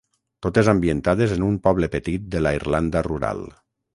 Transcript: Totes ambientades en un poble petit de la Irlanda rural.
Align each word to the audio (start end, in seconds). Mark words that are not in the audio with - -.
Totes 0.45 0.69
ambientades 0.71 1.35
en 1.35 1.45
un 1.49 1.59
poble 1.67 1.91
petit 1.97 2.25
de 2.37 2.43
la 2.45 2.55
Irlanda 2.61 3.07
rural. 3.11 3.45